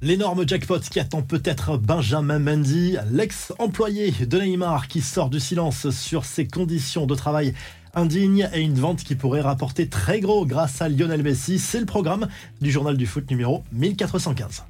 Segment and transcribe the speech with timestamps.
[0.00, 6.24] L'énorme jackpot qui attend peut-être Benjamin Mendy, l'ex-employé de Neymar qui sort du silence sur
[6.24, 7.52] ses conditions de travail
[7.94, 11.58] indignes et une vente qui pourrait rapporter très gros grâce à Lionel Messi.
[11.58, 12.28] C'est le programme
[12.60, 14.62] du journal du foot numéro 1415.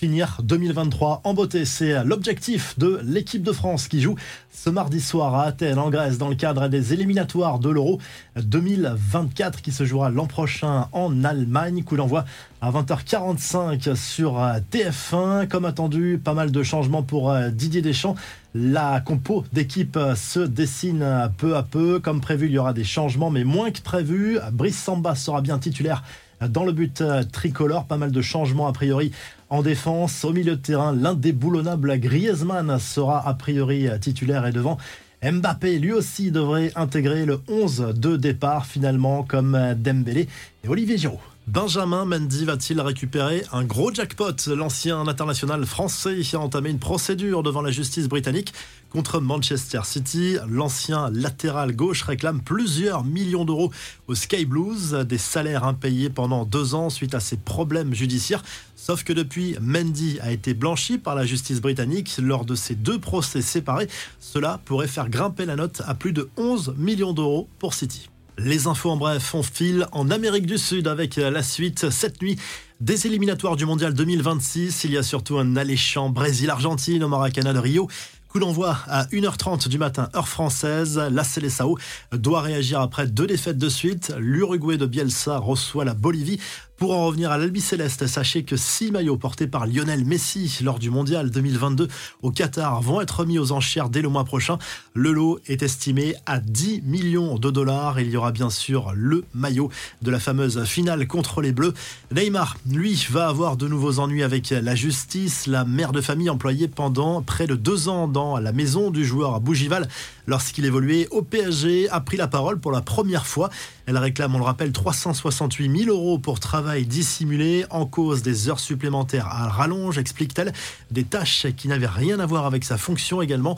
[0.00, 1.66] Finir 2023 en beauté.
[1.66, 4.14] C'est l'objectif de l'équipe de France qui joue
[4.50, 7.98] ce mardi soir à Athènes, en Grèce, dans le cadre des éliminatoires de l'Euro
[8.36, 11.82] 2024 qui se jouera l'an prochain en Allemagne.
[11.84, 12.24] Coup d'envoi
[12.62, 14.38] à 20h45 sur
[14.72, 15.46] TF1.
[15.48, 18.16] Comme attendu, pas mal de changements pour Didier Deschamps.
[18.54, 22.00] La compo d'équipe se dessine peu à peu.
[22.00, 24.38] Comme prévu, il y aura des changements, mais moins que prévu.
[24.50, 26.02] Brice Samba sera bien titulaire
[26.48, 27.84] dans le but euh, tricolore.
[27.84, 29.12] Pas mal de changements a priori
[29.50, 30.24] en défense.
[30.24, 34.78] Au milieu de terrain, l'indéboulonnable Griezmann sera a priori titulaire et devant.
[35.22, 40.28] Mbappé, lui aussi, devrait intégrer le 11 de départ finalement comme Dembélé
[40.64, 41.18] et Olivier Giroud.
[41.46, 44.36] Benjamin Mendy va-t-il récupérer un gros jackpot?
[44.54, 48.52] L'ancien international français a entamé une procédure devant la justice britannique
[48.90, 50.36] contre Manchester City.
[50.48, 53.72] L'ancien latéral gauche réclame plusieurs millions d'euros
[54.06, 58.44] aux Sky Blues, des salaires impayés pendant deux ans suite à ses problèmes judiciaires.
[58.76, 63.00] Sauf que depuis, Mendy a été blanchi par la justice britannique lors de ces deux
[63.00, 63.88] procès séparés.
[64.20, 68.08] Cela pourrait faire grimper la note à plus de 11 millions d'euros pour City.
[68.42, 72.38] Les infos en bref, on file en Amérique du Sud avec la suite cette nuit
[72.80, 74.84] des éliminatoires du Mondial 2026.
[74.84, 77.86] Il y a surtout un alléchant Brésil-Argentine au Maracana de Rio.
[78.28, 80.98] Coup d'envoi à 1h30 du matin, heure française.
[81.12, 81.76] La Célessao
[82.12, 84.14] doit réagir après deux défaites de suite.
[84.18, 86.40] L'Uruguay de Bielsa reçoit la Bolivie.
[86.80, 90.78] Pour en revenir à l'Albi Céleste, sachez que six maillots portés par Lionel Messi lors
[90.78, 91.88] du Mondial 2022
[92.22, 94.56] au Qatar vont être mis aux enchères dès le mois prochain.
[94.94, 98.00] Le lot est estimé à 10 millions de dollars.
[98.00, 99.68] Il y aura bien sûr le maillot
[100.00, 101.74] de la fameuse finale contre les Bleus.
[102.12, 105.46] Neymar, lui, va avoir de nouveaux ennuis avec la justice.
[105.46, 109.34] La mère de famille employée pendant près de deux ans dans la maison du joueur
[109.34, 109.86] à Bougival
[110.26, 113.50] lorsqu'il évoluait au PSG a pris la parole pour la première fois.
[113.84, 116.38] Elle réclame, on le rappelle, 368 000 euros pour
[116.78, 120.52] dissimulé en cause des heures supplémentaires à rallonge, explique-t-elle,
[120.90, 123.56] des tâches qui n'avaient rien à voir avec sa fonction également.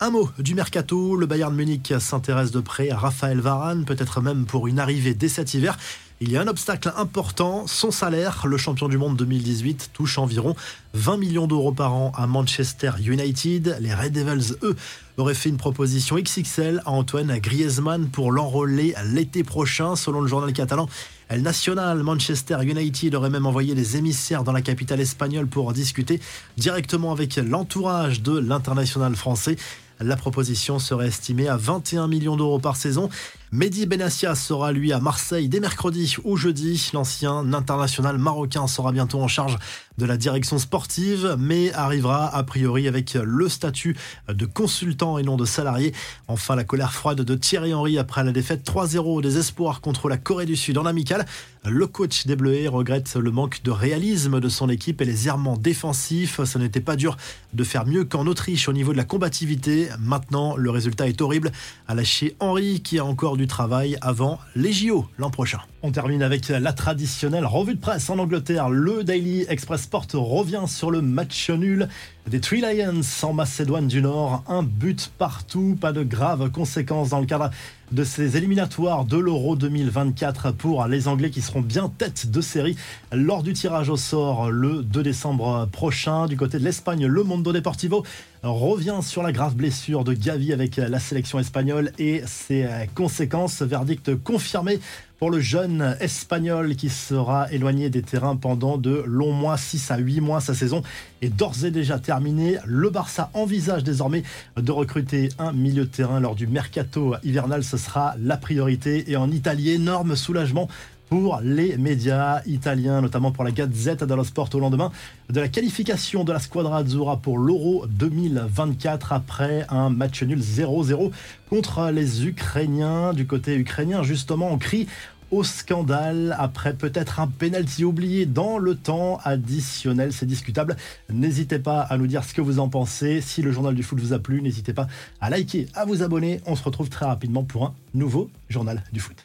[0.00, 4.44] Un mot du mercato, le Bayern Munich s'intéresse de près à Raphaël Varane, peut-être même
[4.44, 5.78] pour une arrivée dès cet hiver.
[6.20, 8.46] Il y a un obstacle important, son salaire.
[8.46, 10.54] Le champion du monde 2018 touche environ
[10.94, 13.78] 20 millions d'euros par an à Manchester United.
[13.80, 14.76] Les Red Devils, eux,
[15.16, 20.52] auraient fait une proposition XXL à Antoine Griezmann pour l'enrôler l'été prochain, selon le journal
[20.52, 20.88] catalan.
[21.28, 26.20] El Nacional, Manchester United aurait même envoyé des émissaires dans la capitale espagnole pour discuter
[26.58, 29.56] directement avec l'entourage de l'international français.
[30.00, 33.08] La proposition serait estimée à 21 millions d'euros par saison.
[33.54, 36.90] Mehdi Benassia sera lui à Marseille dès mercredi ou jeudi.
[36.92, 39.58] L'ancien international marocain sera bientôt en charge
[39.96, 45.36] de la direction sportive, mais arrivera a priori avec le statut de consultant et non
[45.36, 45.94] de salarié.
[46.26, 50.16] Enfin, la colère froide de Thierry Henry après la défaite 3-0 des Espoirs contre la
[50.16, 51.24] Corée du Sud en amical.
[51.64, 55.56] Le coach des Bleus regrette le manque de réalisme de son équipe et les errements
[55.56, 56.42] défensifs.
[56.42, 57.16] Ce n'était pas dur
[57.52, 59.88] de faire mieux qu'en Autriche au niveau de la combativité.
[60.00, 61.52] Maintenant, le résultat est horrible.
[61.86, 65.60] À lâcher Henry qui a encore du travail avant les JO l'an prochain.
[65.82, 68.70] On termine avec la traditionnelle revue de presse en Angleterre.
[68.70, 71.88] Le Daily Express Sport revient sur le match nul
[72.26, 74.44] des Three Lions en Macédoine du Nord.
[74.48, 77.50] Un but partout, pas de graves conséquences dans le cadre
[77.92, 82.76] de ces éliminatoires de l'Euro 2024 pour les Anglais qui seront bien tête de série
[83.12, 86.26] lors du tirage au sort le 2 décembre prochain.
[86.26, 88.04] Du côté de l'Espagne, le Mondo Deportivo
[88.42, 93.60] revient sur la grave blessure de Gavi avec la sélection espagnole et ses conséquences.
[93.60, 94.80] Verdict confirmé
[95.18, 99.98] pour le jeune espagnol qui sera éloigné des terrains pendant de longs mois, 6 à
[99.98, 100.40] 8 mois.
[100.40, 100.82] Sa saison
[101.22, 102.58] est d'ores et déjà terminée.
[102.66, 104.22] Le Barça envisage désormais
[104.56, 107.62] de recruter un milieu de terrain lors du mercato hivernal.
[107.64, 109.10] Ce sera la priorité.
[109.10, 110.68] Et en Italie, énorme soulagement
[111.08, 114.90] pour les médias italiens, notamment pour la Gazzetta dello Sport au lendemain
[115.30, 121.10] de la qualification de la Squadra Azzurra pour l'Euro 2024 après un match nul 0-0
[121.50, 123.12] contre les Ukrainiens.
[123.12, 124.86] Du côté ukrainien, justement, on crie
[125.30, 130.12] au scandale après peut-être un penalty oublié dans le temps additionnel.
[130.12, 130.76] C'est discutable.
[131.12, 133.20] N'hésitez pas à nous dire ce que vous en pensez.
[133.20, 134.86] Si le journal du foot vous a plu, n'hésitez pas
[135.20, 136.40] à liker, à vous abonner.
[136.46, 139.24] On se retrouve très rapidement pour un nouveau journal du foot.